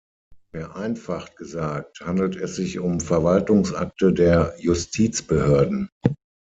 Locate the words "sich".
2.55-2.79